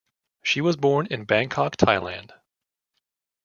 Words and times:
She 0.41 0.61
was 0.61 0.77
born 0.77 1.05
in 1.11 1.25
Bangkok, 1.25 1.77
Thailand. 1.77 2.31